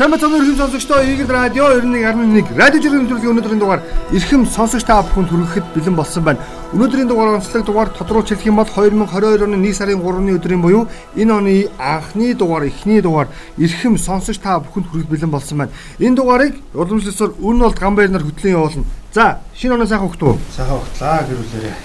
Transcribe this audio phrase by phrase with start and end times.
[0.00, 3.82] Сайн бацхан өрхөм сонсогчдоо Игэл радио 91.1 радио жиргэн нэвтрүүлгийн өнөөдрийн дугаар
[4.16, 6.40] эрхэм сонсогч та бүхэнд хүрэхэд бэлэн болсон байна.
[6.72, 10.88] Өнөөдрийн дугаар онцлог дугаар тодруулж хэлэх юм бол 2022 оны 1 сарын 3-ны өдрийн буюу
[11.20, 13.28] энэ оны анхны дугаар, эхний дугаар
[13.60, 15.72] эрхэм сонсогч та бүхэнд хүрэхэд бэлэн болсон байна.
[16.00, 18.88] Энэ дугаарыг уламжлалсаар өн бол гамбайр нар хөтлөн явуулна.
[19.12, 20.32] За, шинэ оноо сайхан хөгтөө.
[20.56, 21.76] Сайхан хөгтлаа гэрүүлээрээ.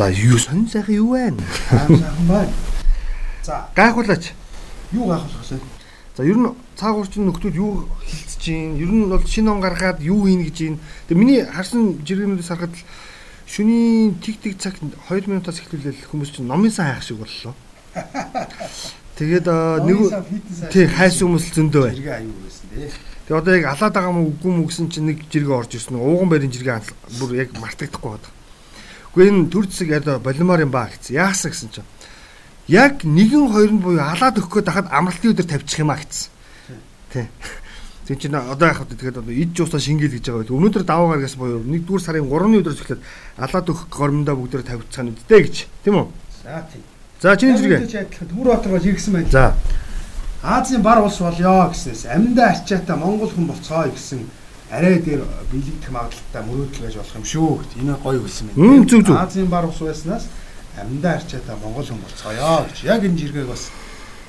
[0.00, 1.36] За, юу сонь сайхан юу вэ?
[1.68, 2.52] Сайхан байна.
[3.44, 4.32] За, Гайхуулаач.
[4.96, 5.69] юу гайхуулах вэ?
[6.20, 10.28] За ер нь цаагуурчин нөхдүүд юу хилцэж гин ер нь бол шинэ он гаргаад юу
[10.28, 10.76] хийн гэж гин.
[11.08, 12.84] Тэгээ миний харсан жиргэнүүдээс харахад л
[13.48, 17.56] шөнийн тиг тиг цагт 2 минутаас эхлүүлэл хүмүүс чинь номын сан хайх шиг боллоо.
[19.16, 19.98] Тэгээд нэг
[20.68, 21.96] тий хайсан хүмүүс зөндөө бай.
[21.96, 22.88] Зэрэг аюу байсан тий.
[23.24, 25.96] Тэгээ одоо яг алаад байгаа мó үгүй мө гэсэн чинь нэг жиргээ орж ирсэн.
[25.96, 26.84] Ууган барийн жиргээ
[27.16, 28.28] бүр яг мартагдахгүй байна.
[29.16, 31.16] Гэхдээ энэ төр зэсэг яда болимоор юм ба гэсэн.
[31.16, 31.88] Яасан гэсэн чинь
[32.70, 36.30] яг нэгэн хоёрын буюу алаад өгөх гээд хахад амралтын өдөр тавьчих юм а гэсэн.
[37.10, 37.26] Тий.
[38.06, 40.56] Тэг чинь одоо яг хөө тэгэхээр одоо ид жуусаа шингээл гэж байгаа байл.
[40.58, 43.02] Өнөөдөр даваа гаргаас буюу 1-р сарын 3-ны өдрөөс эхлээд
[43.38, 45.56] алаад өгөх гормондоо бүгдээр тавьчихсан нь үдтэй гэж.
[45.82, 46.06] Тийм үү?
[46.42, 46.82] За тийм.
[47.20, 47.90] За чиний зэрэг.
[47.90, 49.30] адилхан Төмөрбаатар бол иргсэн байна.
[49.30, 49.54] За.
[50.42, 54.24] Азийн бар улс болёо гэснээс амьдаа арчаатай монгол хүн болцгоо гэсэн
[54.70, 57.72] арай дээр биелэгдэх магадлалтай мөрөөдөл байж болох юм шүү гэт.
[57.82, 59.22] Энэ гоё хэлсэн байна.
[59.22, 60.24] Азийн бар улс байснаас
[60.80, 62.84] амьдаа арчаатай монгол хүн болцгоё гэж.
[62.84, 63.70] Яг энэ жиргэг бас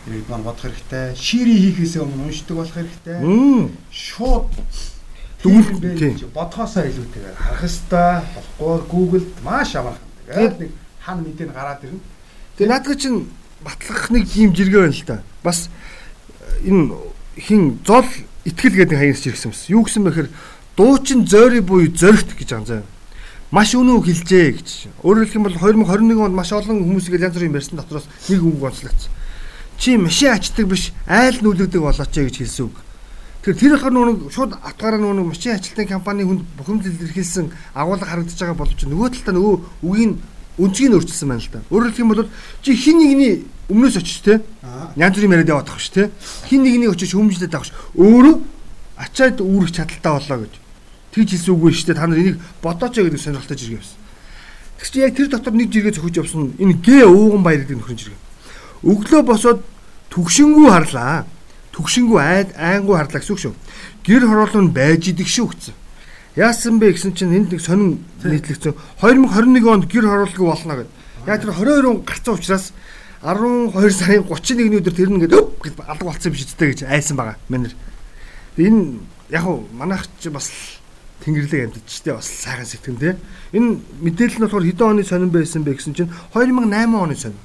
[0.07, 1.15] иргэд маань бодох хэрэгтэй.
[1.15, 3.19] Шири хийхээс өмнө уншдаг болох хэрэгтэй.
[3.91, 4.49] Шууд
[5.41, 8.21] гэж бодхоосоо илүүтэйгээр харах ёстой.
[8.59, 10.09] Болохгүй Google-д маш амархан.
[10.27, 10.71] Тэгээд нэг
[11.01, 12.01] хан мэдээ нь гараад ирнэ.
[12.57, 13.29] Тэгээ наадах чинь
[13.65, 15.17] батлах нэг юм жиргээ байна л да.
[15.41, 15.69] Бас
[16.61, 16.93] э, энэ
[17.37, 18.05] хин зол
[18.45, 19.69] итгэл гэдэг хаягс ирсэн юмс.
[19.69, 20.29] Юу гэсэн бэхээр
[20.77, 22.83] дуучин зойри буюу зоригт гэж байгаа юм заа.
[23.51, 24.69] Маш өнөө хэлжээ гэж.
[25.03, 28.63] Өөрөөр хэлэх юм бол 2021 онд маш олон хүмүүсийг янз бүрийн ярьсан дотроос нэг үг
[28.63, 29.11] онцлогдсон.
[29.75, 32.79] Чи машин ачдаг биш айл нүүлэгдэг болооч гэж хэлсэн үг.
[33.43, 38.39] Тэр тэр болохоор нөгөө шууд атгаараа нөгөө машин ажилтны компани хүнд бухимдал илэрхийлсэн агуулга харагдаж
[38.39, 40.11] байгаа боловч нөгөө талдаа нөгөө үгийн
[40.55, 41.59] өнцгийг нь өөрчилсөн байна л да.
[41.75, 42.31] Өөрөөр хэлэх юм бол
[42.63, 43.33] чи хин нэгний
[43.67, 44.39] өмнөөс очиж те
[44.95, 46.07] янз бүрийн яриад яваад тах ш те
[46.47, 48.35] хин нэгний очиж хөмжлээд авах ш өөрөө
[48.95, 50.60] ачаад үүрэх чадaltaа болоо гэж
[51.11, 53.99] тэгж хэлсэн үгүй шүү дээ та нар энийг бодооч гэдэг сонирхолтой жиргээ байсан.
[54.79, 57.99] Тэг чи яг тэр дотор нэг жиргээ зөвхөж явсан энэ гэ ууган баяр гэдэг нөхөр
[57.99, 58.21] жиргээ.
[58.87, 59.59] Өглөө босоод
[60.09, 61.25] түгшингүү харлаа.
[61.75, 63.53] Түгшингүү айд айнгуу харлаа гэсэн үг шүү.
[64.03, 65.75] Гэр хороолол нь байж идэг шүү гэсэн.
[66.35, 70.91] Яасан бэ гэсэн чинь энд нэг сонин нийтлэгцэн 2021 онд гэр хороолгүй болно гэдэг.
[71.27, 72.73] Яг тэр 22 он гарцсан учраас
[73.21, 77.15] 12 сарын 31-ний өдөр тэр нэгээд өп гэж алга болцсон юм биш үстэй гэж айсан
[77.19, 77.37] байгаа.
[77.45, 78.97] Тэгээ энэ
[79.29, 79.45] яг
[79.77, 80.49] манайх ч бас
[81.21, 83.13] тэнгэрлэг амьдч штэ бас сайхан сэтгэн тий.
[83.53, 87.39] Энэ мэдээлэл нь болохоор хэдэн оны сонин байсан бэ гэсэн чинь 2008 оны сонин.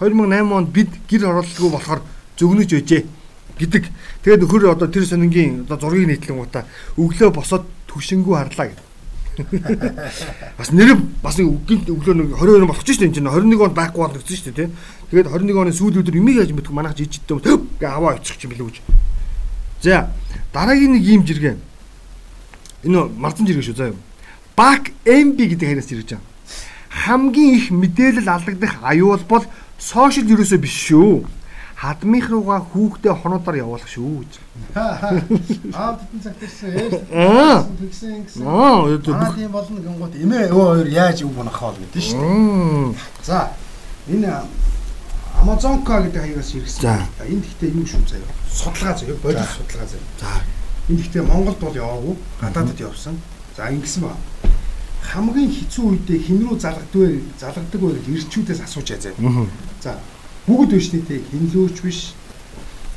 [0.00, 2.00] 2008 онд бид гэр оролцоогүй болохоор
[2.40, 3.02] зөгнөж өжээ
[3.60, 3.84] гэдэг.
[4.24, 6.64] Тэгээд нөхөр одоо тэр сонингийн одоо зургийг нийтлэн гутаа
[6.96, 8.88] өглөө босоод түгшингүү харлаа гэдэг.
[10.58, 11.50] Бас нэр бас нэг
[11.90, 14.54] өглөө нэг 22 болох ч шүү дээ энэ чинь 21 онд байхгүй бол гэсэн шүү
[14.54, 14.70] дээ тий.
[15.10, 18.54] Тэгээд 21 оны сүүл өдөр юмыг яаж мэдэх манайх жижигтэй юм гээ аваа очих юм
[18.54, 18.78] билүү гэж.
[19.82, 20.14] За
[20.54, 21.58] дараагийн нэг юм жиргээ.
[22.84, 24.00] Энэ марзан жиргээ шүү заа юу.
[24.56, 26.32] Бак MB гэдэг хараас жиргэж байгаа.
[26.94, 29.44] Хамгийн их мэдээлэл алдагдах аюул бол
[29.78, 31.26] сошиал юусоо биш шүү.
[31.74, 34.32] Хадмынх руугаа хүүхдээ хонуудаар явуулах шүү гэж.
[34.78, 37.02] Аа тэтэн цагт ирсэн.
[37.10, 37.66] Аа.
[37.66, 38.46] Тэгсэн гэсэн.
[38.46, 42.30] Аа, тийм болно гингууд эмээ өө хоёр яаж үг унах хоол гэдэг шүү дээ.
[42.30, 42.94] Мм.
[43.26, 43.50] За
[44.06, 44.46] энэ
[45.42, 47.04] Amazonka гэдэг хаягаас ирсэн.
[47.26, 48.32] Энэ гэхдээ юу шүү заяа.
[48.48, 50.08] Судалгаа заяа, бодис судалгаа заяа.
[50.22, 50.53] За.
[50.88, 53.16] Энэ гэхдээ Монголд бол яваагүй, гадаадд явсан.
[53.56, 54.16] За ингэсэн ба.
[55.00, 57.20] Хамгийн хэцүү үедээ хэн рүү залгадаг вэ?
[57.40, 59.16] Залгадаг вэ гэж ирчүүдээс асуужаа заяа.
[59.16, 59.48] Мгм.
[59.80, 59.96] За
[60.44, 62.12] бүгд биш нэ хинлөөч биш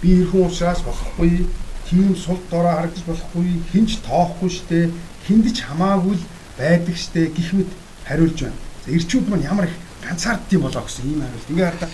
[0.02, 1.48] би ирхэн уушраас болохгүй
[1.88, 4.92] тийм сул дорой харагдаж болохгүй хинч тоохгүй штэ
[5.28, 6.24] хиндэж хамаагүй л
[6.60, 7.72] байдаг штэ гих мэт
[8.04, 8.60] хариулж байна.
[8.86, 11.50] За ирчүүд маань ямар их ганцаарддсан болоо гэсэн ийм хариулт.
[11.50, 11.90] Ингээ хараа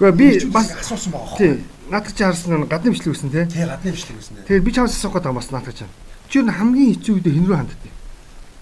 [0.00, 1.36] Гэхдээ би бас асуусан байгаа.
[1.36, 1.60] тий
[1.90, 3.44] наадах чи харсан нь гадны бичлэг үсэн тий.
[3.44, 4.46] Тэ гадны бичлэг гэсэн дээ.
[4.46, 5.84] Тэгээд би чамаас асуух гэдэг бас наадах чи.
[6.30, 7.82] Чи юу хамгийн хэцүү үедээ хэн рүү ханддаг?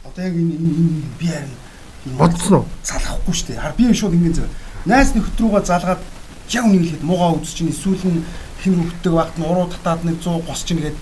[0.09, 1.55] Одоо яг энэ энэ би харин
[2.17, 2.67] Бодсон уу?
[2.83, 3.61] залахгүй штэ.
[3.61, 4.49] Хар би шууд ингэ зөв.
[4.89, 6.01] Найс нөхд рүүгээ залгаад
[6.49, 8.25] яг үнийг хэлэхэд муугаа үзэж чинь эсвэл нь
[8.65, 10.97] хин хөвгдөг багт нь уруу татаад нэг 100 гос чинь гээд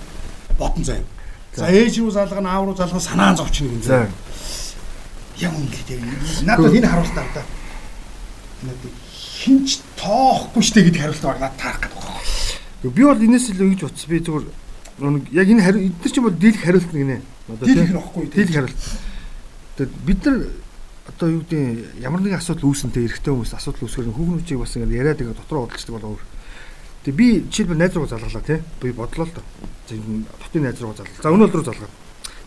[0.59, 1.07] бодон заяа.
[1.55, 4.11] За ээж рүү залгана, аав руу залгана санаан зовчихно гин За.
[5.39, 6.03] Яг үнийг яг
[6.43, 7.43] надад энэ харуултаа та.
[8.67, 12.95] Надад хинч тоохгүй штэ гэдэг хариулт баг надад таарах гэдэг байна.
[12.95, 14.47] Би бол энэс илүү ингэж утас би зүгээр
[15.35, 17.19] яг энэ хариу эдгээр ч юм бол дийлэх хариулт нэг нэ.
[17.51, 18.25] Одоо Дийлэх баггүй.
[18.31, 18.81] Дийлэх хариулт.
[19.77, 20.39] Тэгээд бид нар
[21.07, 25.19] одоо юу гэдэг ямар нэгэн асуудал үүсэнтэй эрэгтэй хүмүүс асуудал үүсгэр хүүхнүүчийг бас ингэ яриад
[25.19, 26.23] байгаа дотроо бодлочдаг болов.
[27.05, 28.59] Тэгээ би жишээлбэл найз руу залгалаа тий.
[28.83, 29.45] Би бодлоо л доо.
[29.87, 31.23] Дотны найз руу залгал.
[31.23, 31.95] За өнөө рүү залгаад.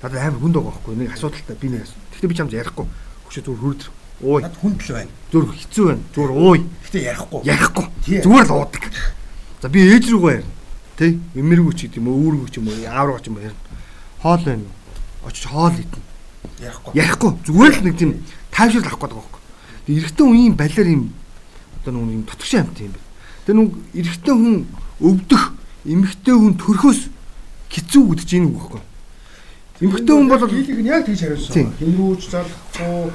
[0.04, 1.88] Надад амар хүнд байгаа байхгүй нэг асуудалтай би нэг.
[1.88, 2.88] Гэхдээ би чамд ярихгүй.
[3.28, 3.99] Хөшөө зүгээр хүрдэр.
[4.22, 4.42] Ой.
[4.44, 5.12] Над хүндэл байна.
[5.32, 6.04] Зүгээр хэцүү байна.
[6.16, 6.60] Зүгээр ууй.
[6.84, 7.42] Гэтэ ярихгүй.
[7.48, 7.86] Ярихгүй.
[8.20, 8.84] Зүгээр л уудаг.
[9.62, 10.56] За би ээж рүүгээ ярина.
[11.00, 11.16] Тэ?
[11.36, 13.64] Эмэргүй ч гэдэг юм уу, үүргүй ч юм уу, аав руу ч юм уу ярина.
[14.20, 14.76] Хоол байна уу?
[15.28, 16.08] Очиж хоол идэнэ.
[16.60, 16.92] Ярихгүй.
[17.00, 17.32] Ярихгүй.
[17.48, 18.12] Зүгээр л нэг тийм
[18.52, 19.42] тайвшрал авах гэдэг байхгүй.
[19.88, 21.04] Тэгээ эрэгтэй хүн ийм балиар ийм
[21.80, 23.08] одоо нэг юм тотгошин амт юм байна.
[23.48, 24.56] Тэгээ нүг эрэгтэй хүн
[25.00, 25.44] өвдөх,
[25.88, 27.02] эмэгтэй хүн төрхөөс
[27.72, 28.82] хэцүү гэдэг чинь үг байхгүй.
[29.80, 31.72] Эмэгтэй хүн бол дийлэх нь яг тэгж хариулсан.
[31.80, 33.12] Хинрүүч залахгүй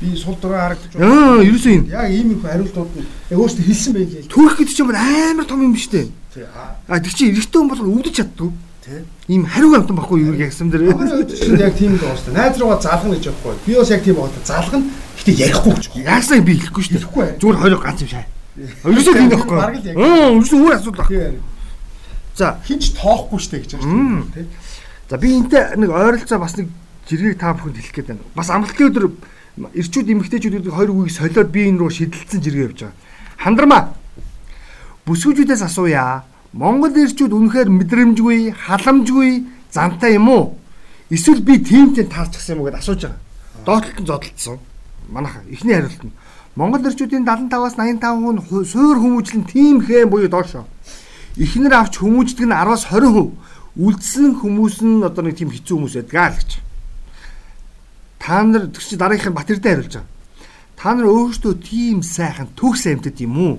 [0.00, 3.92] би сул дураа харагдаж аа ерөөсөө юм Яг ийм их хариултууд нь яг өөртөө хэлсэн
[3.92, 4.32] байх л.
[4.32, 6.08] төрөх гэдэг чинь амар том юм биш үү?
[6.32, 6.44] Тий.
[6.88, 7.00] Аа.
[7.00, 8.50] Тэг чи эрэгтэй хүн бол өвдөж чаддгүй.
[8.80, 9.00] Тий.
[9.28, 10.72] Ийм хариу амтан баггүй юу гэсэн
[11.20, 12.32] өдөж яг тийм л дээ.
[12.32, 13.56] Найз руугаа залгана гэж байхгүй.
[13.66, 14.40] Би бас яг тийм байгаа.
[14.44, 14.84] Залгана.
[15.20, 15.84] Гэтэ ярихгүй гэж.
[16.00, 17.40] Яасаа би хэлэхгүй шүү дээ.
[17.40, 18.24] Зүгээр хоёроо ганц юм шаа.
[18.56, 19.58] Ерөөсөө тийм байхгүй.
[19.60, 21.08] Аа, ерөөсөө өөр асуудал.
[21.08, 21.40] Тийм.
[22.36, 24.44] За, Хинч тоохгүй шүү дээ гэж байгаа шүү дээ.
[24.44, 24.46] Тий.
[25.10, 26.68] За би энтэй нэг ойролцоо бас нэг
[27.08, 28.24] жиргэг та бүхэнд хэлэх гээд байна.
[28.34, 29.06] Бас амралтын өдөр
[29.74, 32.98] эрчүүд эмэгтэйчүүд хоёр үгийг солиод би энэ руу шидэлцэн жиргээ явж байгаа.
[33.38, 33.82] Хандармаа.
[35.06, 36.24] Бүсгүүчүүдээс асууя.
[36.52, 40.58] Монгол эрчүүд үнэхээр мэдрэмжгүй, халамжгүй, зантай юм уу?
[41.10, 43.20] Эсвэл би тиймтэй таарчихсан юм уу гэдээ асууж байгаа.
[43.66, 44.58] Доотлолт нь зодтолцсон.
[45.08, 46.14] Манайха эхний хариулт нь
[46.56, 50.64] Монгол эрчүүдийн 75-аас 85% нь суур хүмүүжлэн тийм хэн буюу доошоо.
[51.36, 53.36] Эхнэр авч хүмүүждэг нь 10-аас 20%.
[53.76, 56.50] Үлдсэн хүмүүс нь одоо нэг тийм хэцүү хүмүүс байдгаа л гэж.
[58.16, 60.08] Та нар тэр чи дараагийнх нь Батэрдээ хариулж байгаа.
[60.80, 63.56] Та нар өөрсдөө тийм сайхан төгс амьтад юм уу?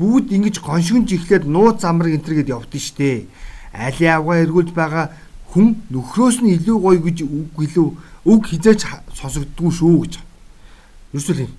[0.00, 3.28] Бүгд ингэж гоншигнж ихлээд нууц замраг энтергээд явдсан штэ.
[3.76, 5.12] Али авгаа эргүүлж байгаа
[5.52, 7.88] хүн нөхрөөс нь илүү гоё гэж үг илүү
[8.24, 8.84] үг хизээч
[9.16, 10.14] сонсогддгүй шүү гэж.
[11.12, 11.52] Ерөөсөө юм.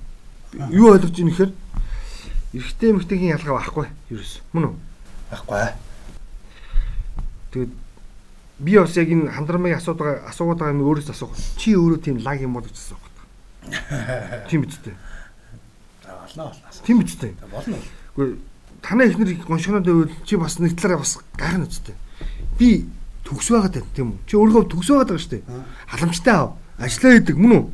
[0.73, 1.51] Юу ойлгож ийм ихээр
[2.53, 4.33] эрэгтэй эмэгтэйгийн ялгаа байхгүй ерөөс.
[4.53, 4.75] Мөн үү?
[5.29, 5.61] Байхгүй.
[7.53, 7.71] Тэгээд
[8.59, 11.33] би бас яг энэ хандрамыг асуудаг асуугаад байгаа юм өөрөөс асуух.
[11.57, 13.03] Чи өөрөө тийм лаг юм бол гэж асуух.
[14.49, 14.95] Тийм биз дээ.
[16.05, 16.69] Болно болно.
[16.85, 17.33] Тийм дээ.
[17.51, 17.77] Болно.
[18.15, 18.49] Гэхдээ
[18.81, 21.95] танай ихнэр гоншгоноод байвал чи бас нэг талаараа бас гайхна үстэй.
[22.57, 22.89] Би
[23.23, 24.19] төгс байгаад байна тийм үү?
[24.27, 25.43] Чи өөрөө төгс байгаад байгаа шүү дээ.
[25.87, 26.53] Халамжтай аа.
[26.79, 27.65] Ажлаа хийдэг мөн үү?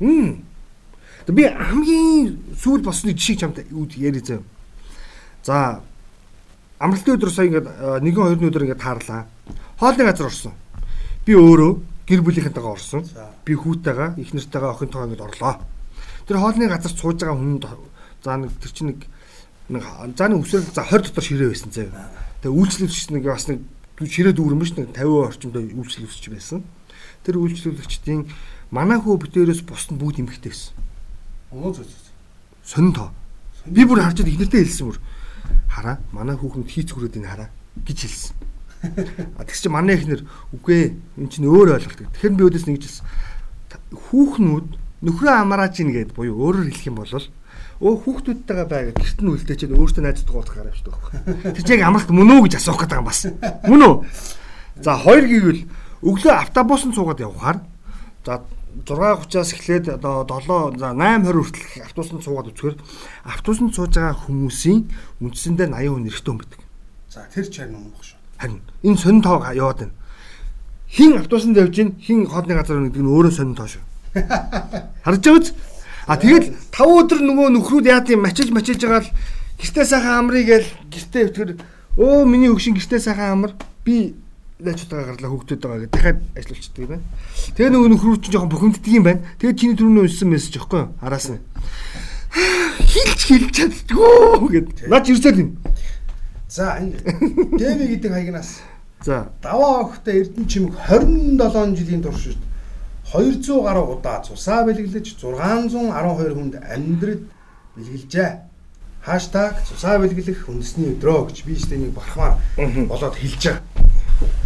[0.00, 0.30] Мм.
[1.26, 4.44] Тэг би хамгийн сүүл бас нэг жишээ чамд үүд яри зав.
[5.42, 5.80] За
[6.78, 9.24] амралтын өдөр сая ингээд э, нэгэн хоёрын өдөр ингээд таарлаа.
[9.78, 10.52] Хоолны газар орсон.
[11.24, 11.72] Би өөрөө
[12.08, 13.02] гэр бүлийнхэнтэйгээ орсон.
[13.44, 15.60] Би хүүтэйгээ, их нартайгаа охинтойгоо ингээд орлоо.
[16.28, 17.60] Тэр хоолны газар сууж байгаа хүн
[18.24, 19.00] за нэг тэр чинь нэг
[19.68, 19.84] нэг
[20.16, 22.08] зааны өсвөр за 20 дотор ширээ байсан заяа.
[22.40, 23.60] Тэгээ үйлчлүүлэгч нэг бас нэг
[24.00, 26.64] ширээ дүүрэн биш нэг 50 орчимдөө үйлчлүүлэгч байсан.
[27.24, 28.28] Тэр үйлчлүүлэгчдийн
[28.72, 30.72] манай хөө битээрээс бус нь бүгд эмэгтэй байсан.
[31.52, 32.12] Оо зөө зөө.
[32.64, 33.12] Сонин тоо.
[33.64, 35.00] Би бүр харж ихнэртэй хэлсэн бүр.
[35.68, 37.48] Хараа манай хүүхэнд хийц хүрээд ин хараа
[37.84, 38.43] гэж хэлсэн.
[39.38, 40.22] А тэгс чи манай ихнэр
[40.54, 42.04] үгүй эн чинь өөр ойлголт.
[42.14, 43.06] Тэгэхээр би өөдөөс нэгж хэлсэн.
[43.94, 44.68] Хүүхнүүд
[45.04, 47.12] нөхрөө амрааж ийн гэд буюу өөрөөр хэлэх юм бол
[47.84, 50.94] өө хүүхдүүдтэйгээ бай гэд гэрт нь үлдээ чинь өөртөө найзтай гоотх гараа шүү
[51.44, 51.58] дээ.
[51.58, 53.20] Тэр яг амралт мөн үү гэж асуух гэдэг юм бас.
[53.66, 53.94] Мөн үү?
[54.80, 55.62] За хоёр гэвэл
[56.06, 57.58] өглөө автобусанд суугаад явхаар
[58.24, 58.46] за
[58.86, 62.76] 6:30-аас эхлээд одоо 7 за 8:20 хүртэл автобусанд суугаад үзэхээр
[63.22, 64.80] автобусанд сууж байгаа хүмүүсийн
[65.22, 66.60] үндсэндээ 80% хүн эрэгтэй хүн байдаг.
[67.10, 68.13] За тэр ч харин унах шүү.
[68.44, 69.92] Харин энэ сонин тоо яваад байна.
[70.88, 73.80] Хин автобусанд явж гин хин хоолны газар гэдэг нь өөрөө сонин тоо шүү.
[75.04, 75.52] Харж байгаа биз?
[76.04, 79.10] А тэгэл 5 өдөр нөгөө нөхрүүд яа тийм мачилж мачилж байгаа л
[79.56, 81.50] гэртээ сайхан амрыг гээл гэртээ өтгөр
[81.96, 84.12] өө миний хөгшин гэртээ сайхан амар би
[84.60, 87.04] лачтайгаа гарлаа хөгтөд байгаа гэдэг дахиад ажиллаулчихдаг юм байна.
[87.56, 89.24] Тэгээ нөгөө нөхрүүд чинь жоохон бухимддаг юм байна.
[89.40, 90.92] Тэгээ чиний түрүүний уншсан мессеж ихгүй юу?
[91.00, 91.40] Араас нь
[92.84, 94.68] хилч хилч чаддгүй гэд.
[94.92, 95.50] Наач ирсэл юм.
[96.54, 97.02] За энэ
[97.58, 98.62] Дэви гэдэг хаягнаас
[99.02, 102.30] За даваа охтой Эрдэнэ чимэг 27 жилийн турш
[103.10, 105.82] 200 гаруй удаа цусаа бэлгэлж 612
[106.38, 107.26] хүнд амьдрал
[107.74, 108.30] бэлгэлжээ.
[109.02, 112.38] Хаштаг цусаа бэлгэлэх үндэсний өдрөө гэж би өөртөө нэг бахмаар
[112.86, 113.60] болоод хэлж байгаа.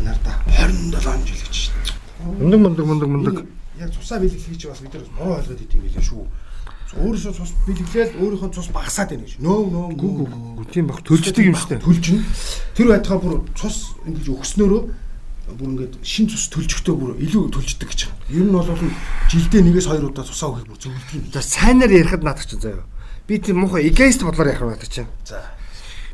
[0.01, 1.77] Нарда 27 жил гэж шин.
[2.41, 3.37] мундаг мундаг мундаг мундаг.
[3.77, 6.25] Яг цусаа бэлгэлэх гэж бас бид нар муу ойлгоод идэв билээ шүү.
[6.89, 9.37] Өөрөөсөө цус бэлгэлээд өөрийнхөө цус багасаад байна гэж.
[9.45, 10.25] Нөө нөө Гү гү
[10.57, 11.85] гү тийм баг төлждөг юм дээ.
[11.85, 12.25] Төлжнө.
[12.73, 14.83] Тэр байтугай бүр цус ингэж өгснөөрөө
[15.53, 18.25] бүр ингээд шин цус төлжөхдөө бүр илүү төлждөг гэж байна.
[18.33, 18.69] Ер нь бол
[19.29, 21.29] жилдээ нэгээс хоёр удаа цусаа өгөх бүр зөвлөдөг юм.
[21.29, 22.85] За сайнаар ярихад наадах чинь заяа.
[23.29, 25.13] Би тийм муухай эгоист бодлоор ярих наадах чинь.
[25.29, 25.45] За.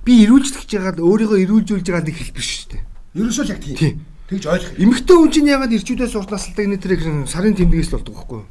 [0.02, 2.83] Би ирүүлжлэх гэж яагаад өөрийгөө ирүүлжүүлж байгаа нэг хэлбэр шүү дээ.
[3.14, 4.02] Ерөөсөө л яг тийм.
[4.26, 4.75] Тэгж ойлгох.
[4.78, 6.99] Эмэгтэй хүн чинь ягаад ирчүүдээс уртлаас л энэ тэр
[7.31, 8.49] сарын тэмдгээс л болдог байхгүй юу?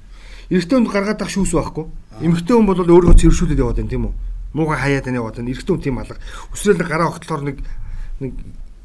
[0.54, 1.86] Эрэгтэй хүнд гаргаад ах шүүс байхгүй.
[2.22, 4.14] Эмэгтэй хүн бол өөрөө цэвэршүүлээд яваад байна тийм үү?
[4.54, 5.50] Муугаа хаяад байна яваад байна.
[5.50, 6.22] Эрэгтэй хүн тийм алга.
[6.54, 7.58] Өсрөөл гараа огтлохоор нэг
[8.22, 8.34] нэг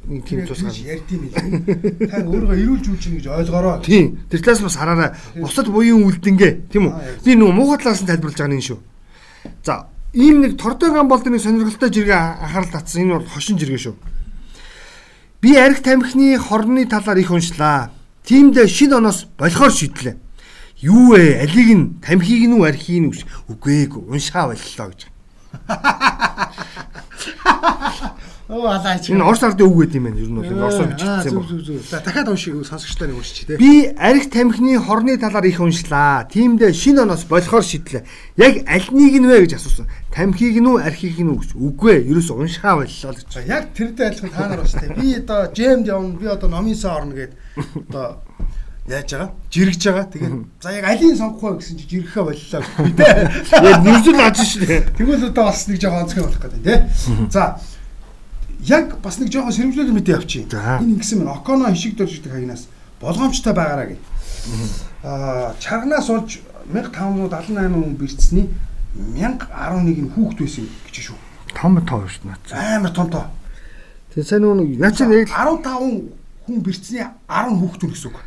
[0.09, 0.73] нэг тийм Тэгж тусгаа.
[0.73, 3.85] ярьдیں۔ Та өөрийгөө эрүүл жүүлж ийн гэж ойлгоорой.
[3.85, 4.17] Тийм.
[4.33, 5.11] Тэр талаас бас хараарай.
[5.37, 6.93] Бусад буян үлдэнгээ тийм үү?
[7.21, 8.79] Би нөгөө муухай талаас нь тайлбарлаж байгаа энэ шүү.
[9.61, 13.05] За, ийм нэг тордоган болдог нэг сонирхолтой жиргээ анхаарал татсан.
[13.05, 13.95] Энэ бол хошин жиргээ шүү.
[15.45, 17.93] Би арх тамхины хорны талаар их уншлаа.
[18.25, 20.17] Тиймдээ шин оноос болохоор шийдлээ.
[20.81, 21.43] Юу вэ?
[21.43, 23.27] Алиг нь тамхиг нь үү архийг нь үү?
[23.51, 25.11] Үгүй ээ, уншаа боллоо гэж.
[28.49, 29.13] Оо алаач.
[29.13, 30.17] Энэ орс ардын үг гэдэг юм байна.
[30.23, 31.85] Ер нь бол энэ орсоор бичигдсэн зүг байна.
[31.85, 33.61] За дахиад уншиг сонсогчтой нэг уншиж тий.
[33.61, 36.25] Би арх тамхины хорны талаар их уншлаа.
[36.33, 38.09] Тиймдээ шин оноос болохоор шийдлээ.
[38.41, 39.85] Яг аль нэг нь вэ гэж асуусан.
[40.09, 41.61] Тамхиг нь үү, архийг нь үү гэж.
[41.61, 43.37] Үгүй ээ, ерөөс уншаа боллоо гэж.
[43.45, 44.97] Яг тэрдээ адилхан та нар бас тий.
[44.97, 47.37] Би одоо джемд явна, би одоо номинсаа орно гэд
[47.93, 48.25] одоо
[48.89, 49.31] яаж байгаа?
[49.53, 50.07] Жиргэж байгаа.
[50.09, 53.13] Тэгээд за яг алийг сонгох вэ гэсэн чи жиргэхэ боллоо би тий.
[53.53, 54.81] Яг нэрзэл аж шээ.
[54.97, 56.79] Тэгвэл одоо бас нэг жоохон онцгой болох гэдэг тий.
[57.31, 57.61] За
[58.65, 60.49] яг бас нэг жоохон сэрэмжлэл мэдээ авчи.
[60.49, 62.67] Энэ ингэсэн мэн Оконо хишиг дөржигдэх хагнаас
[63.01, 63.97] болгоомжтой байгаараа гэ.
[65.05, 66.41] Аа чарганаас олж
[66.73, 68.47] 1578 хүн бэрцсэний
[68.97, 71.19] 1011 нь хүүхд байсан гэж шүү.
[71.55, 72.77] Том тоо шүү дээ.
[72.77, 73.27] Амар том тоо.
[74.13, 75.65] Тэгээ сайн нөгөө наа чи нэг 15
[76.45, 78.19] хүн бэрцсэний 10 хүүхд үр гэсэн үг.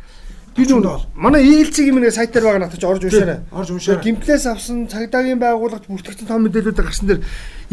[0.56, 3.40] Би нөгөө манай ээлцгийн минь сайтаар байгаа надад чи орж уншаарай.
[3.52, 4.04] Орж уншаарай.
[4.04, 7.20] Гимплээс авсан цагдаагийн байгууллагт бүртгэгдсэн том мэдээлүүдээр гарсан дэр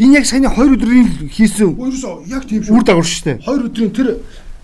[0.00, 2.84] энэ яг саяны 2 өдрийн хийсэн Өөрөөсөө яг тийм үр шүү.
[2.88, 3.38] дагавар шүү дээ.
[3.44, 4.08] Хоёр өдрийн тэр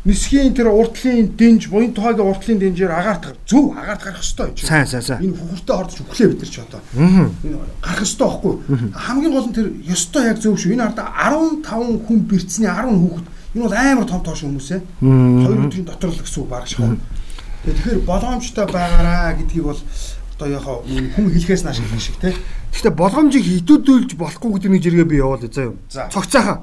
[0.07, 4.63] нисхийн тэр уртлын дэнж, буян тухайгийн уртлын дэнжээр агаарт зөв агаарт гарах ёстой ч.
[4.65, 5.19] Сайн сайн сайн.
[5.19, 6.81] Энэ хүүхэлтэй хордож өглөө бид нар ч одоо.
[7.83, 8.55] Гарах ёстой байхгүй.
[8.95, 10.79] Хамгийн гол нь тэр ёстой яг зөв шүү.
[10.79, 13.27] Энэ арда 15 хүн бэрцний 10 хүүхэд.
[13.59, 14.81] Энэ бол амар том тоош хүмүүс ээ.
[15.03, 16.95] Хоёр өдрийн дотор л гэсэн үг баг шахав.
[17.67, 19.81] Тэгэхээр боломжтой байгаараа гэдгийг бол
[20.39, 22.31] одоо яг хүн хэлхээс нааш хэлэх шиг те.
[22.71, 25.77] Гэхдээ болгоомжийг хитүүдүүлж болохгүй гэдэг нэг жиргээ би явуулъя заа юу.
[25.91, 26.07] За.
[26.15, 26.63] Цогцоохон.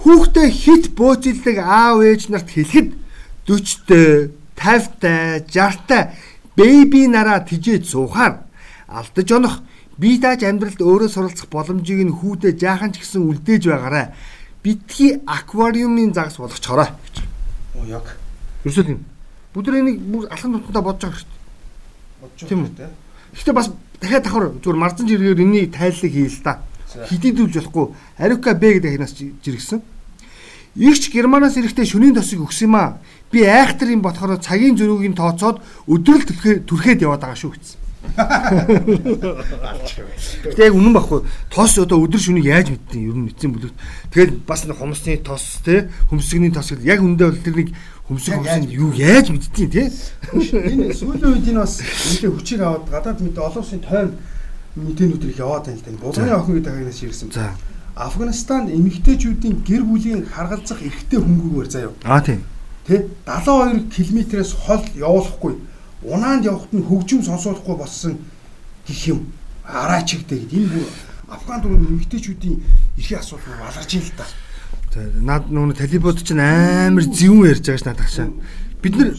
[0.00, 2.88] Хүүхдээ хит бөөцөлдөг аав ээж нарт хэлэхэд
[3.44, 6.02] 40-тэй, 50-тай, 60-тай
[6.56, 8.46] бэби нараа тижээд суухаар
[8.88, 9.54] алдаж онох
[9.98, 14.14] бие дааж амьдралд өөрөө суралцах боломжийг нь хүүдээ жаахан ч гэсэн үлдээж байгаарай.
[14.62, 17.16] Битгий аквариумын загас болгочоорой гэж.
[17.76, 18.06] Оо яг
[18.64, 19.17] Ерөөсөө
[19.58, 19.64] тийм.
[19.64, 21.42] Бүгд энийг бүр алхан тутамдаа бодож байгаа шүү дээ.
[22.22, 22.76] бодож байгаа үү?
[22.78, 22.86] те.
[23.34, 23.68] Гэхдээ бас
[24.00, 26.62] дахиад давхар зүгээр марзан жиргээр энэний тайллыг хийе л да.
[26.88, 27.86] Хидийдүүлж болохгүй.
[28.18, 29.82] Ариука Б гэдэг хинаас жиргсэн.
[30.78, 32.98] Игч Германаас ирэхдээ шөнийн тосыг өгсөн юм аа.
[33.30, 35.58] Би айхтар юм болохоор цагийн зөрүүгийн тооцоод
[35.90, 37.87] өдрөл түрхээ түрхээд яваад байгаа шүү гэсэн.
[40.44, 41.26] Гэтэ яг үнэн баггүй.
[41.50, 43.74] Тос одоо өдөр шөнөийг яаж мэдтiin ер нь эцсийн бүлэгт.
[44.14, 47.74] Тэгэл бас нэг хумсны тос те хөмсгний тос гэдэг яг үндэ бол тэрнийг
[48.06, 49.90] хөмсг Яг яаж хөмсөнд юу яаж мэдтiin те.
[50.34, 54.10] Энэ сүүлийн үед энэ бас нэлээ хүчийг аваад гадаад мэдээ олон улсын тойм
[54.78, 55.98] мэдээнүүд их яваад байна л да.
[55.98, 57.30] Булганы охин гэдэг хагнаас ирсэн.
[57.34, 57.50] За.
[57.98, 61.92] Афганистанд эмэгтэйчүүдийн гэр бүлийн харгалзах эрхтэй хөнгөгөөр заяа.
[62.06, 62.46] Аа тийм.
[62.86, 65.58] Тэ 72 км-ээс хол явуулахгүй.
[66.02, 68.18] Унаанд явахт нь хөгжим сонсоолохгүй болсон
[68.86, 69.32] гэх юм.
[69.66, 70.54] Араачигтэй гэдэг.
[70.54, 70.86] Энэ бүр
[71.28, 72.56] Афган дөрөв эмэгтэйчүүдийн
[72.96, 74.24] эрхийн асуудал руу аларж ийн л та.
[75.20, 78.30] Наад нүг талибууд ч амар зөвүүн ярьж байгаа ш надад шаа.
[78.80, 79.12] Бид нэр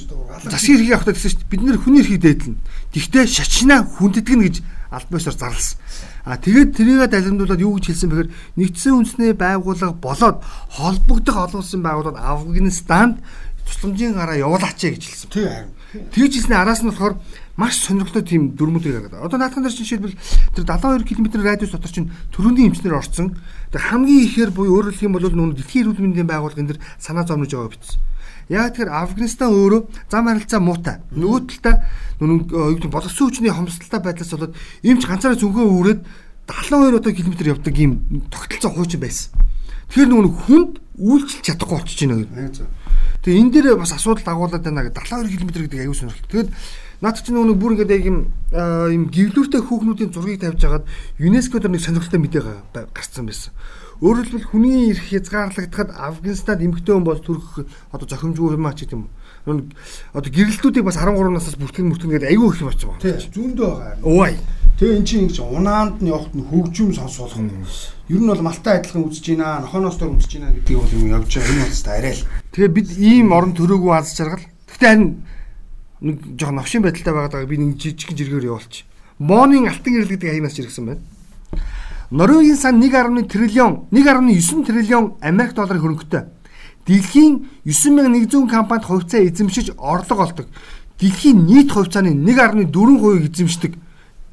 [0.48, 2.58] засгийн эрхийг авах гэсэн чинь бид нэр хүний эрхийг дээдлэн.
[2.96, 4.56] Тэгтээ шашнаа хүндэтгэн гэж
[4.90, 5.78] аль бисаар зарласан.
[6.26, 10.38] А тэгээд тэрийгэ далимдуулаад юу гэж хэлсэн бэхээр нэгдсэн үндэсний байгууллага болоод
[10.74, 13.22] холбогдох олон улсын байгууллагад Афганистанд
[13.70, 15.30] тусламжийн гараа явуулаач гэж хэлсэн.
[15.30, 15.79] Тэг харин.
[15.90, 17.18] Тэгж хэлсний араас нь болохоор
[17.58, 19.26] маш сонирхолтой тийм дүрмүүдийг гаргаад.
[19.26, 20.18] Одоо наадхан дээр чинь жишээлбэл
[20.54, 23.42] тэр 72 км радиус дотор чинь төрөндийн эмчнэр орсон.
[23.74, 27.26] Тэр хамгийн ихээр буюу өөрөөр хэлэх юм бол нүүн дэлхийн эрүүл мэндийн байгууллагын дээр санаа
[27.26, 27.98] зовнож байгаа бичсэн.
[28.54, 29.82] Яг тэр Афганистан өөрөө
[30.14, 31.02] зам харилцаа муутай.
[31.10, 31.76] Нөгөө талдаа
[32.22, 32.46] нүн
[32.90, 34.54] боловсон хүчний хомсдолтой байдлаас болоод
[34.86, 36.02] эмч ганцаараа зүгөө үүрээд
[36.50, 39.34] 72 одоо км явдаг юм тогтолцоо хуучин байсан.
[39.90, 42.26] Тэгэхээр нөгөө хүнд үйлчлж чадахгүй болчихж байна.
[43.20, 46.48] Тэгээ энэ дээр бас асуудал дагуулад байна гэдэг 72 км гэдэг аюу сонирхолтой.
[46.48, 46.50] Тэгээд
[47.04, 48.18] наад чинь нөгөө бүр ингээд яг юм
[48.56, 50.86] юм гівлүүртэй хүүхнүүдийн зургийг тавьж хагаад
[51.20, 53.52] ЮНЕСКО дээр нэг сонирхолтой мэдээ га- гарсан байсан.
[54.00, 58.88] Өөрөөр хэлбэл хүний эрх хязгаарлагдахад Афганистанд эмэгтэй хүн бол төрөх одоо зохимжгүй юм аа ч
[58.88, 59.04] гэдэм.
[59.04, 59.12] Нүн
[59.46, 63.04] одоо гэрэлтүүдийг бас 13 наснаас бүртгэн мөртгөн гэдэг аюу их юм болчих байгаа.
[63.04, 63.96] Тэг зүүндөө байгаа.
[64.04, 64.34] Ууй.
[64.80, 67.68] Тэгээ эн чинь ингэж унаанд нь явахт нь хөгжим сонсоолох юм.
[68.08, 71.32] Ер нь бол малтай адилхан үзэж байна, нохоноос дор үзэж байна гэдэг бол юм явж
[71.36, 71.52] байгаа.
[71.52, 72.24] Энэ бол та арай л.
[72.56, 74.46] Тэгээ бид ийм орон төрөөгүй аз жаргал.
[74.72, 75.08] Гэхдээ харин
[76.00, 78.88] нэг жоохон новшин байдалтай байгаад би нэг жижиг жиргээр явуулчих.
[79.20, 81.04] Монын алтан гэрэл гэдэг аянаас жиргсэн байна.
[82.12, 86.24] Норвегийн сан 1.1 триллион 1.9 триллион Америк долларын хөрөнгөтэй.
[86.90, 90.48] Дэлхийн 9100 компанид хувьцаа эзэмшиж орлого олдог.
[90.98, 93.78] Дэлхийн нийт хувьцааны 1.4% эзэмшдэг.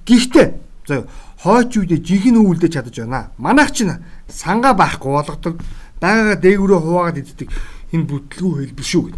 [0.08, 0.48] Гэхдээ
[0.88, 1.04] за
[1.44, 3.28] хойч үедээ жинхэнэ өвөлдөж чадаж байна.
[3.36, 4.00] Манайх чинь
[4.32, 5.60] сангаа байхгүй болгодог.
[6.00, 7.48] Байгаагаа дээгүүрээ хуваагаад иддэг.
[7.92, 9.16] Энэ бүтлгүй хэлбэр шүү гэв.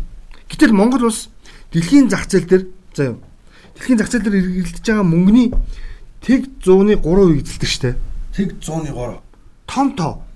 [0.50, 1.30] Гэтэл Монгол улс
[1.70, 3.22] дэлхийн зах зээл дээр за юу.
[3.78, 5.48] Дэлхийн зах зээл дээр эргэлдэж байгаа мөнгөний
[6.26, 7.90] тэг 100-ны 3% эзэлдэг штэ.
[8.34, 9.22] Тэг 100-ны 3.
[9.70, 10.26] Том тоо.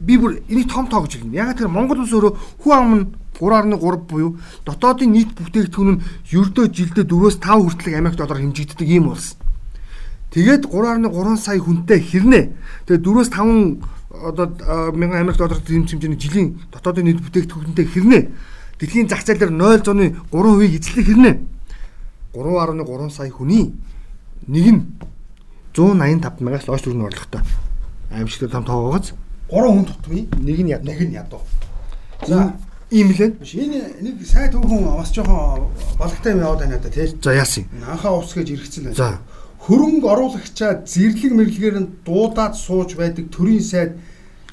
[0.00, 1.36] Би бүр энийг том тоо гэж хэлнэ.
[1.36, 6.02] Яг тэр Монгол улс өөрөө хүн ам нь 3.3 буюу дотоодын нийт бүтээгдэхүүн нь
[6.32, 9.36] ердөө жилдээ 4-5 хүртэлх Америк доллар хэмжигддэг ийм улс.
[10.32, 12.44] Тэгээд 3.3 сая хүнтэй хэрнээ.
[12.88, 13.80] Тэгээд 4-5
[14.16, 14.46] одоо
[14.96, 18.22] мянган Америк доллар тийм хэмжээний жилийн дотоодын нийт бүтээгдэхүүнтэй хэрнээ.
[18.80, 20.32] Дэлхийн зах зээл дээр 0.3%
[20.76, 21.36] эзлэх хэрнээ.
[22.32, 23.72] 3.3 сая хүний
[24.48, 24.80] нэг нь
[25.76, 27.42] 185 мянгаас лоош төгрөгийн орлоготой.
[28.12, 29.12] Аимшигтэй том тоогооц.
[29.50, 30.86] 3 хүн тутмын нэг нь ядуу.
[30.86, 31.40] нэг нь ядуу.
[32.26, 32.52] За
[32.90, 33.30] ийм лээ.
[33.38, 37.14] биш энэ нэг сай түүхэн бас жоохон балагтай юм яваад байна да тий.
[37.22, 37.64] За яасан.
[37.86, 38.96] Анхаа ус гэж иргэцэн байна.
[38.96, 39.18] За.
[39.66, 43.98] Хөрөнгө оруулагчаа зэрлэг мэрлэгээр нь дуудаад сууж байдаг төрийн сайд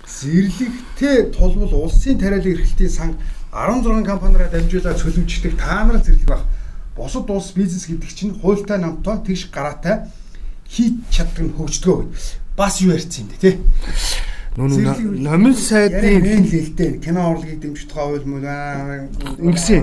[0.06, 3.10] зэрлэгтэй тулбал улсын тариалан эрхлэлтийн сан
[3.54, 6.42] 16 компаниараа дамжуулаад цөлмжлэх та нар зэрлэг баг.
[6.98, 10.10] Бусад улс бизнес гэдэг чинь хуультай намтай тэгш гараатай
[10.66, 12.14] хийж чаддаг нь хөгждгөө гэд.
[12.58, 13.54] Бас юу ярьсан юм бэ тий?
[14.54, 14.70] Нүн
[15.26, 17.02] номын сайдын мэн л л дээ.
[17.02, 19.10] Кино урлагийг дэмжих тухай хууль мөн аа
[19.42, 19.82] Ингэсэн.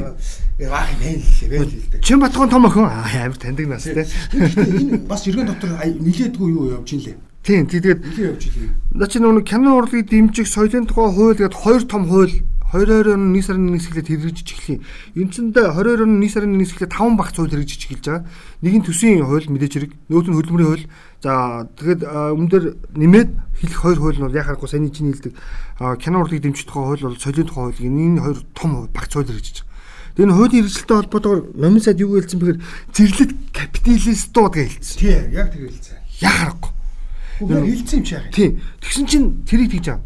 [0.62, 2.02] Баах мэн л мэн л дээ.
[2.06, 4.06] Чин Батхан том охин амар таньдаг нас те.
[4.30, 7.18] Энэ бас иргэн дотор нилээдгүй юу явж ин лээ.
[7.42, 8.70] Тийм тэгээд явж илээ.
[8.94, 12.30] наа чи нүн кино урлагийг дэмжих соёлын тухай хууль гэдэг хоёр том хууль
[12.70, 14.78] 22 оны 1 сарын 1-ээс эхлээд хэрэгжиж эхлэе.
[15.18, 18.24] Эндсэндээ 22 оны 1 сарын 1-ээс эхлээд 5 багц хууль хэрэгжиж эхэлж байгаа.
[18.62, 20.86] Нэг нь төсвийн хууль мэдээж хэрэг, нөгөөт нь хөдөлмөрийн хууль.
[21.20, 25.34] За тэгэхэд өмнөдөр нэмээд хэлэх хоёр хууль нь бол яхахгүй саяны чиний хэлдэг
[25.98, 29.28] кино урлагийг дэмжих тухай хууль бол соёлын тухай хууль гэх энэ хоёр том багц хууль
[29.28, 29.70] хэрэгжиж байгаа.
[30.14, 32.60] Тэгээ энэ хуулийн хэрэгжилтэй холбоотойгоор номын сайд юу хэлсэн бэхээр
[32.94, 34.98] зэрлэг капиталистууд гэж хэлсэн.
[35.00, 35.98] Тий, яг тэр хэлцээ.
[36.20, 36.72] Яхахгүй.
[37.40, 38.32] Үгүй хэлцсэн юм чи яах юм.
[38.36, 38.50] Тийм.
[38.80, 40.04] Тэгсэн чинь тэрийг тэгж байгаа.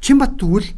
[0.00, 0.68] Чинбат тэгвэл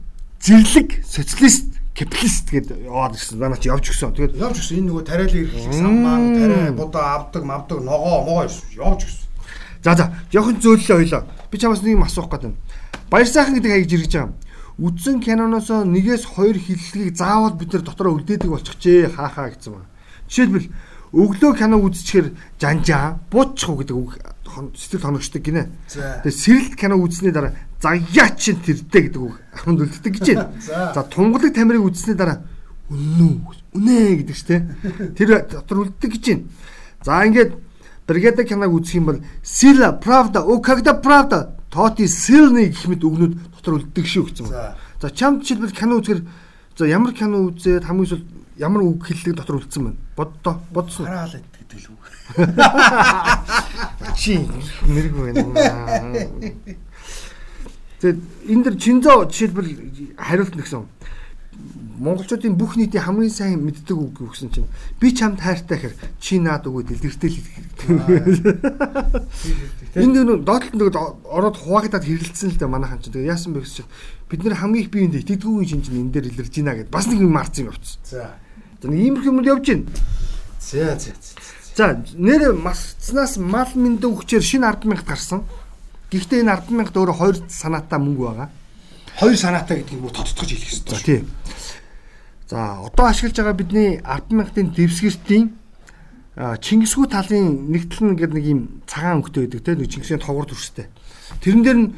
[0.43, 3.39] зэрлэг социалист капиталист гэдээ яваад ирсэн.
[3.39, 4.11] Манай чи явж гисэн.
[4.11, 9.01] Тэгээд Явж гисэн энэ нөгөө тариалан эрхлэх самбаан, тариа будаа авдаг, мавдаг, ногоо, могоо явж
[9.07, 9.23] гисэн.
[9.85, 11.23] за за жоохон зөөллөө хоёлоо.
[11.51, 12.57] Би чамаас нэг юм асуух гээд байна.
[13.11, 14.35] Баяр сайхан гэдэг хаягж ирж байгаа.
[14.79, 19.15] Үдсэн киноноос нэгээс хоёр хиллэгийг заавал бид нар дотроо үлдээдэг болчихжээ.
[19.15, 19.91] Хаа хаа гэсэн байна.
[20.31, 20.67] Жишээлбэл
[21.13, 24.17] өглөө кино үзчихээр жанжаа, буутчих уу гэдэг үг
[24.77, 25.69] сэтгэл хоногчдаг гинэ.
[25.89, 30.53] Тэгээ сэрэлт кино үзсний дараа заяа чин тэрдэ гэдэг үг ахмад үлддэг гэж байна.
[30.61, 31.03] За.
[31.09, 32.45] Тунгалаг тамирыг үзсний дараа
[32.89, 34.59] үнэн үнэ гэдэг чинь тэ.
[35.17, 36.45] Тэр дотор үлддэг гэж байна.
[37.05, 37.53] За ингээд
[38.07, 43.35] бригада киног үзэх юм бол сила правда о когда правда тоти сильный гэх мэт үгнүүд
[43.57, 44.49] дотор үлддэг шүү гэсэн.
[45.01, 46.23] За чам жишээлбэл кино үзэхэр
[46.77, 48.25] за ямар кино үзээд хамгийн сүүл
[48.57, 49.99] ямар үг хэллэг дотор үлдсэн байна.
[50.17, 51.07] Боддоо бодсон.
[51.07, 52.03] Хараалаа гэдэг л үг.
[54.19, 54.39] Чи
[54.87, 55.43] мэрэг байна.
[58.01, 60.85] Тэгээд энэ дэр чинзоо жишээлбэл хариулт нэгсэн.
[62.03, 64.67] Монголчуудын бүх нийтийн хамгийн сайн мэддэг үг гэсэн чинь
[64.99, 67.79] би чамд хайртай хэр чи наад өгөө дэлгэртэл хэлдэг.
[69.95, 73.15] Энд нэг доотлолт нэг ороод хуваагдаад хэрэлцсэн л дээ манайхан чинь.
[73.15, 73.93] Тэгээ яасан бэ гэсэн чинь
[74.27, 77.23] бид нэр хамгийн их биеинд итгэдэггүй шин чинь энэ дээр илэрж байна гэд бас нэг
[77.23, 78.03] юм марцсан явцсан.
[78.03, 78.35] За.
[78.83, 79.87] За нэг иймэрхүү юм явж байна.
[80.59, 81.15] За за.
[81.79, 85.47] За нэр масцнаас мал мэндэ өгчээр шинэ 100000 гарсан.
[86.11, 88.51] Гэхдээ энэ 100000 өөрөө хоёр санаатай мөнгө байгаа.
[89.21, 91.05] Хоёр санаатай гэдэг нь бүр тоцтгож хэлэх За хэрэгтэй.
[91.05, 91.21] тий.
[92.49, 95.45] За одоо ашиглаж байгаа бидний 100000-ын дэвсгэртийн
[96.37, 100.89] а, Чингисхүү талын нэгтлэн гэдэг нэг юм цагаан өнгөтэй байдаг те нэг Чингисийн тогор дүрстэй.
[101.41, 101.89] Тэрэн дээр нь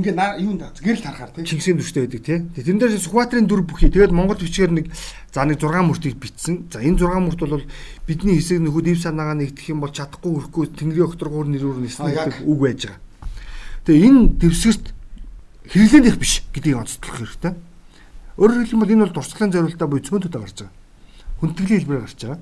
[0.00, 1.44] ингээ наа юунд гэрэл харахаар тийм.
[1.48, 2.38] Чингисийн дүрстэй байдаг тий.
[2.40, 3.88] Тэгээ тэрэн дээр Сүхбаатарын дүр бүхий.
[3.92, 4.86] Тэгээд Монгол бичгээр нэг
[5.32, 6.68] за нэг 6 мөртийг бичсэн.
[6.72, 7.64] За энэ 6 мөрт бол
[8.04, 12.48] бидний хэсэг нөхөд ив санаагаа нэгдэх юм бол чадахгүй өрөхгүй Тэнгэрийн огторгоор нэрээр нэснэ гэдэг
[12.48, 13.00] үг байж байгаа.
[13.88, 14.86] Тэгээ энэ дэвсгэрт
[15.72, 17.56] хэрэглээнд их биш гэдгийг онцлох хэрэгтэй.
[18.36, 20.76] Өөрөөр хэлбэл энэ бол дурсгалын зориулалтаа буюу цөөнтөд гарч байгаа.
[21.40, 22.40] Хүндэтгэлийн хэлбэрээр гарч байгаа.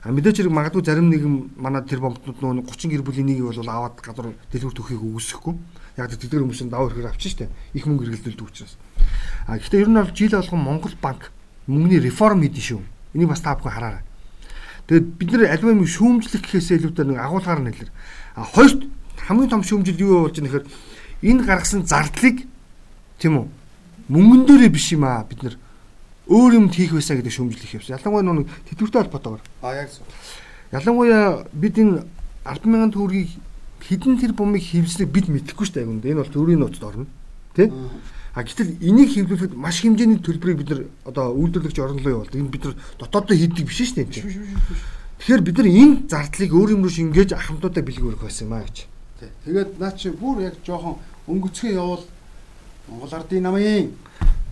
[0.00, 3.60] А мэдээж хэрэг магадгүй зарим нэгэн манай тэр бомбтнууд нөгөө 30 гэр бүлийн нэг бол
[3.60, 5.54] аваад гадуур дэлгүүр төхийг үгүйсэхгүй.
[6.00, 7.52] Яг тэдгээр хүмүүс нь даваа хэрэг авчих штэ.
[7.76, 8.80] Их мөнгө хэрэглэдэг учраас.
[9.44, 11.28] А гэхдээ ер нь бол жил болгон Монгол банк
[11.68, 12.80] мөнгөний реформ хийдэн шүү.
[13.12, 14.04] Энийг бас та бүхэн хараарай.
[14.88, 17.90] Тэгээд бид нэр аливаа юм шүүмжлэх гэхээсээ илүүтэй нэг агуулгаар нь хэлэр.
[18.38, 18.86] А хоёрт
[19.26, 20.64] хамгийн том шүүмжил юу болж байгаа нэхэр
[21.22, 22.44] энэ гаргасан зардлыг
[23.18, 23.46] тийм үү
[24.08, 25.56] мөнгөн дээрээ биш юм аа бид нар
[26.26, 27.98] өөр юмд хийх байсан гэдэг шүүмжлэх явсан.
[27.98, 29.42] Ялангуяа нүг тэтгэвртэй холбоотойгоор.
[29.62, 30.06] А яг зөв.
[30.74, 32.02] Ялангуяа бид энэ
[32.46, 33.30] 100000 төгрөгийг
[33.82, 36.10] хідэн тэр бумыг хевснийг бид мэдэхгүй шүү дээ.
[36.10, 37.06] Энэ бол төрийн нууцд орно.
[37.54, 37.70] Тэ?
[38.34, 42.34] А гэтэл энийг хэвлүүлэхэд маш хэмжээний төлбөрийг бид нар одоо үйлдвэрлэгч руу явуулдаг.
[42.34, 44.10] Энэ бид нар дотооддоо хийдэг биш шүү дээ.
[45.22, 48.90] Тэгэхээр бид нар энэ зардлыг өөр юм руу шингээж ахмадуудаа бэлгүүрэх байсан юм аа гэж.
[49.20, 49.28] Тий.
[49.44, 52.04] Тэгээд наа чи бүр яг жоохон өнгөцгөө явуул
[52.88, 53.96] Монгол ардын намын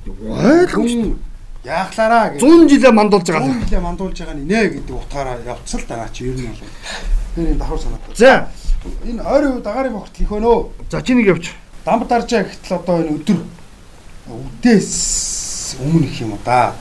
[0.08, 1.16] Ойлгомжтой.
[1.64, 3.52] яахлаараа гэж 100 жилээ мандуулж байгаа.
[3.60, 6.64] 100 жилээ мандуулж байгаа нэ гэдэг утгаараа явцсан л да наа чи ер нь бол.
[7.34, 8.16] Тэр энэ давхар санаатай.
[8.16, 8.48] За.
[9.04, 10.88] Энэ ойрын үед агаарын бохт хийх өнөө.
[10.88, 11.52] За чи нэг явж.
[11.84, 13.38] Дамб даржаа гэтэл одоо энэ өдөр
[14.32, 16.72] үдээс өмнө их юм да.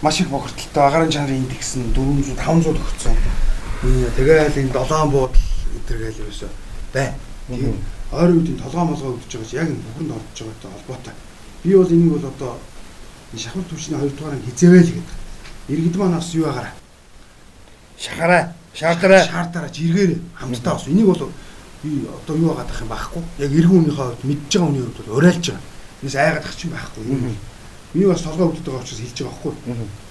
[0.00, 3.16] Маш их бохирдолтой агаарын чанарын индекс нь 400 500 өгцөн.
[3.84, 5.44] Ээ тэгээл энэ долоон буудал
[5.80, 6.63] өдөргээл ерөөсөө
[6.94, 7.12] бай.
[7.48, 7.76] Тийм
[8.14, 11.14] ойрын үеийн толгоо молгоо өгдөж байгаа чи яг бүхэнд орж байгаатай холбоотой.
[11.62, 12.52] Би бол энийг бол одоо
[13.36, 15.18] шахмат түвшний 2 дугаарыг хизээвэл гэдэг.
[15.68, 16.74] Иргэд маань бас юу агаараа
[17.98, 18.52] Шахараа.
[18.74, 19.24] Шаардараа.
[19.24, 21.30] шаардаараа жиргээрээ хамтдаа бас энийг бол
[21.82, 23.22] би одоо юу байгаа юм байхгүй.
[23.38, 25.62] Яг иргэн үнийхээ хувьд мэдж байгаа хүний хувьд бол уриалж байгаа.
[26.02, 27.02] Энэс айгаад ах чинь байхгүй.
[27.94, 29.54] Миний бас толгой өвдөд байгаа учраас хэлж байгаа байхгүй.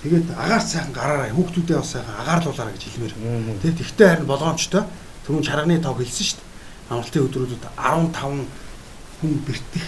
[0.04, 3.14] Тэгээд агаар сайхан гараараа хүүхдүүдээ бас сайхан агаарлуулаарай гэж хэлмээр.
[3.62, 4.84] Тэгээд тэгтээ харин болгоомжтой
[5.28, 6.53] түрүүн чарганы тоог хэлсэн шүү дээ.
[6.90, 8.48] Амралтын өдрүүдэд 15
[9.22, 9.86] хүн бэртэх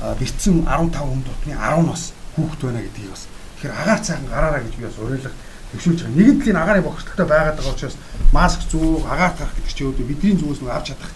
[0.00, 3.28] бэртсэн 15 хүн дотны 10 нас хүүхд байна гэдгийг бас.
[3.60, 5.32] Тэгэхээр агаар сайхан гараараа гэж би бас уриалга
[5.72, 6.16] төвшүүлж байгаа.
[6.16, 7.96] Нэгэнт л энэ агаарын бохирдолтой байгаад байгаа учраас
[8.32, 11.12] маск зүүх, агаар тарах гэдэг чинь өөдөө бидний зүгээс нэг авч чадах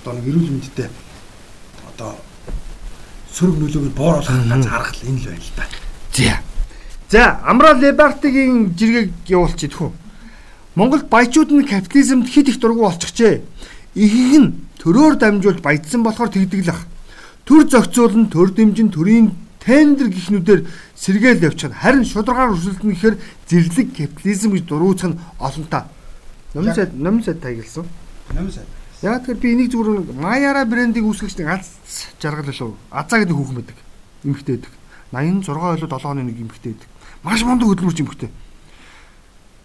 [0.00, 0.88] одоо нэг эрүүл мэндтэй
[1.94, 2.10] одоо
[3.32, 5.64] сөрөг нөлөөг бууруулах ганц арга л энэ л байна л да.
[6.12, 6.34] За.
[7.10, 9.92] За, Амра Лебартигийн жиргэг явуулчих идэх үү.
[10.74, 13.42] Монголд баячууд нь капитализмд хит их дургу болчихжээ.
[13.94, 16.86] Ихийг нь төрөөр дамжуулж баяжсан болохоор тэгдэглэх.
[17.44, 21.74] Төр зохицуул нь төр дэмжин төрийн тендер гихнүүдээр сэргээл явчихна.
[21.74, 23.16] Харин шударгаар өрсөлдөн гэхээр
[23.50, 25.90] зэрлэг капитализм гэж дурууцах нь олонтаа.
[26.54, 27.84] Номын сайд тагилсан.
[28.30, 28.66] Сайн.
[29.02, 31.80] Яг тэгэхээр би энийг зүгээр Маяра брендийг үүсгэгч нэг аз
[32.20, 32.76] жаргал лөө.
[32.90, 33.78] Азаа гэдэг хүүхэн байдаг.
[34.24, 34.72] Имхтэй байдаг.
[35.10, 36.88] 86 ойлоо 7 оны нэг имхтэй байдаг.
[37.24, 38.30] Маш мундаг хөдөлмөрч имхтэй.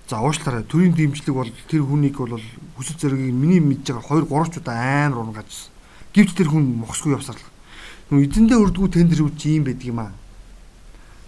[0.08, 0.64] За уушлаарай.
[0.64, 2.38] Төрийн дэмжлэг бол тэр хүнийг бол
[2.78, 4.78] хүсэл зэргийг миний мэдж байгаа 2 3 ч удаа
[5.10, 5.74] амар унгажсэн.
[6.14, 7.50] Гэвч тэр хүн мохсгүй явсаарлаа.
[8.14, 10.14] Нүн эзэндээ өрдгүү тендер үуч юм байдаг юм аа.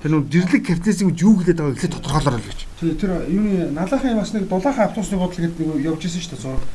[0.06, 2.60] Тэр нүн дэрлэг капитализм гэж юу хэлээд байгааг эхлээд тодорхойлоорой л гэж.
[2.78, 6.44] Тэгээ тэр юуны налахын бас нэг дулаахан автобусны бодол гэдэг нэг явж исэн шүү дээ
[6.46, 6.66] зураг.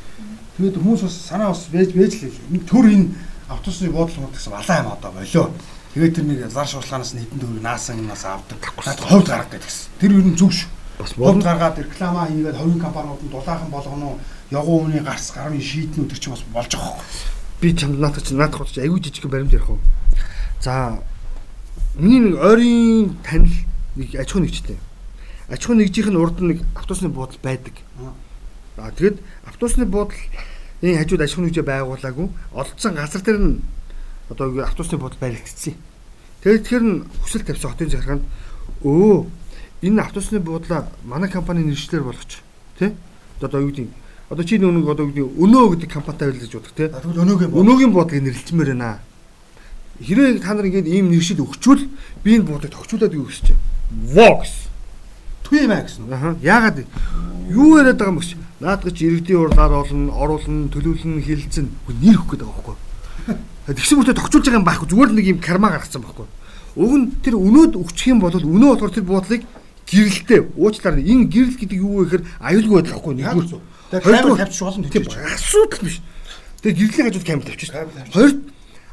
[0.59, 3.15] Тэгээд хүмүүс бас санаа бас вэж вэж л төр энэ
[3.47, 5.47] автобусны бодол мод гэсэн алаа юм одоо болоо.
[5.95, 8.59] Тэгээд тэр нэг лар шуурлагаас нь хитэн төгрөг наасан юмнаас авдаг.
[8.75, 9.77] Ховд гаргах гэдэгс.
[10.03, 10.72] Тэр юу нь зөв шүү.
[10.99, 14.19] Бас Ховд гаргаад реклама хийгээд хувийн компаниуд нь дулаахан болгоно
[14.51, 17.33] явган өмнө гарс гарны шийднүүд төр чинь бас болж байгаа хөө.
[17.63, 19.79] би чамд наадах чи наадах болж аягүй жижиг баримт ярих уу.
[20.59, 20.99] За
[21.95, 23.55] миний нэг ойрын танил
[23.95, 24.77] нэг аж ахуй нэгжтэй.
[25.47, 27.73] Аж ахуй нэгжийнх нь урд нэг автобусны буудал байдаг.
[28.77, 30.19] Аа тэгэд автобусны буудал
[30.83, 33.61] энэ хажууд аж ахуй нэгжээ байгуулаагүй олдсон газар дээр нь
[34.27, 35.79] одоо автобусны буудал баригдчихсэн.
[36.43, 38.23] Тэгээд тэр нь хүсэл тавьсан хотын захиргаанд
[38.83, 39.23] өө
[39.83, 42.39] энэ автобусны буудлаа манай компани нэршлэр болгоч
[42.79, 42.95] тий
[43.41, 43.91] одоо юу гэдэг
[44.31, 47.91] одоо чи нүг одоо юу гэдэг өнөө гэдэг компанитай байлж бодох тий Тэгвэл өнөөгийн өнөөгийн
[47.91, 49.03] буудлыг нэрлэлчмээр байна.
[49.99, 51.83] Хэрвээ та нар ингэж ийм нэршил өгчвөл
[52.23, 53.61] би энэ буудлыг тогтчуулаад юу гэсэн чинь
[54.15, 54.71] Vox.
[55.43, 56.07] түй юм аа гэсэн.
[56.09, 56.35] Аха.
[56.41, 56.87] Яагаад
[57.51, 58.39] юу яриад байгаа юм бэ?
[58.63, 61.67] Наадгач иргэдийн урлаар олно, оруулна, төлөвлөн хилцэн
[62.01, 62.77] нэр өгөх гээд байгаа байхгүй.
[63.75, 64.87] Тэгсэн мөртөө тогтчулж байгаа юм байхгүй.
[64.87, 66.27] Зүгээр л нэг юм карма гаргацсан байхгүй.
[66.79, 69.41] Уг нь тэр өнөөд өгчих юм бол өнөө болохоор тэр буудлыг
[69.87, 73.13] гэрэлтэй уучлаар энэ гэрэл гэдэг юу вэ гэхээр аюулгүй байдал байхгүй.
[73.19, 73.61] Яг Нэгдүгээр зөв.
[73.91, 75.97] Тэгээ камер тавьчих болно Тийм асуудал биш.
[76.63, 77.97] Тэгээ гэрлийн хажууд камер тавьчих Камер шээ.
[77.99, 78.13] тавьчих.
[78.13, 78.39] Хоёрт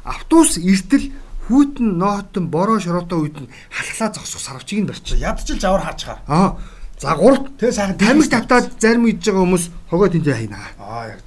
[0.03, 1.05] автобус эртэл
[1.47, 5.17] хүйтэн ноотон бороо шороотоо үед нь халахлаа зогсох сарвчийг нь барьчих.
[5.17, 6.19] Ядчил завар хаачгаар.
[6.27, 6.57] Аа.
[7.01, 10.59] За гуравт Тэгээ сайхан тамиг тавтаад зарим идж байгаа хүмүүс хогоо тэнцээ хайна.
[10.77, 11.19] Аа яг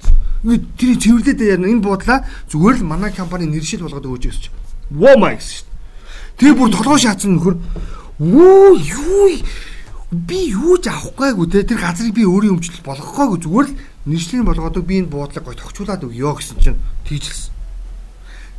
[0.79, 4.55] тэрийг цэвэрлээд яана энэ буудлаа зүгээр л манай компани нэршил болгоод өгөөж гэсэн чинь.
[4.95, 5.73] Womax шүү дээ.
[6.39, 7.55] Тэгээ бүр толгой шаацсан нөхөр
[8.19, 9.43] Вүү юу
[10.11, 14.45] би юу ч авах гайгүй те тэр газрыг би өөрийн өмчлөл болгохгүйг зүгээр л нэршлийн
[14.47, 17.51] болгоод би энэ буудлыг гой тогтчуулаад өгөө гэсэн чинь тийжлсэн.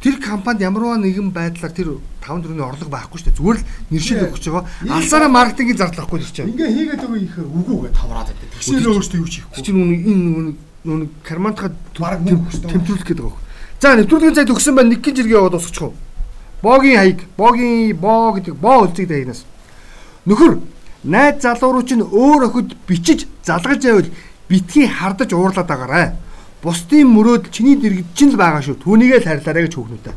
[0.04, 3.38] Тэр компанид ямарваа нэгэн байдлаар тэр 5 4-ний орлого байхгүй шүү дээ.
[3.40, 4.68] Зүгээр л нэршил өгч байгаа.
[4.92, 6.52] Алсаараа маркетингийн зардал авахгүй л чинь.
[6.52, 8.48] Ингээ хийгээд өгөө ихээр үгүйгээ тавраад байдаг.
[8.60, 9.64] Тэгснээр өөртөө юу ч хийхгүй.
[9.64, 10.52] чинь нүг энэ
[10.84, 13.42] нүг кармантахад тэмдэглэх гэдэг байгаа.
[13.80, 14.92] За нэвтрүүлгийн цай төгсөн байна.
[14.92, 15.96] Нэг гин жиргээ яваад усчих уу?
[16.62, 19.44] Богийн хаяг, богийн боо гэдэг боо үлцэг дайнаас.
[20.26, 20.60] Нөхөр
[21.04, 24.08] найз залуу руу чинь өөр охид бичиж залгаж байвал
[24.48, 26.12] битгий хардаж уурлаад байгаарай.
[26.62, 28.80] Бусдын мөрөөд чиний дэргэд чинь л байгаа шүү.
[28.82, 30.14] Түүнийгээ л харьлаарай гэж хүүхнүүтэй.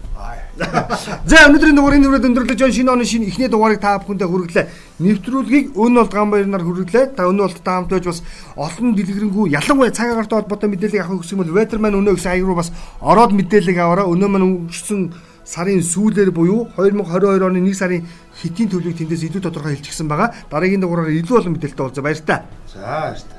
[0.60, 4.66] За өнөөдрийн дугаарыг нүрээд өндөрлөж байгаа шинэ оны шинэ эхний дугаарыг та бүхэндээ хүргэлээ.
[5.00, 7.16] Нэвтрүүлгийг өн болд гамбайр нар хүргэлээ.
[7.16, 8.24] Та өнөө болд та хамт байж бас
[8.56, 12.60] олон дэлгэрэнгүй ялангуяа цаг агаартай холбоотой мэдээлэл авах гэсэн бол Weatherman өнөө гэсэн аяг руу
[12.60, 14.12] бас ороод мэдээлэл аваараа.
[14.12, 15.02] Өнөө маань өнгөрсөн
[15.50, 18.06] сарын сүүлээр буюу 2022 оны 1 сарын
[18.38, 20.30] хитийн төлөвийг тэндээс илүү тодорхой хэлчихсэн байгаа.
[20.54, 22.46] Дараагийн дугаараар илүү олон мэдээлэлтэй уулзаа баяр та.
[22.70, 23.39] За баяр та.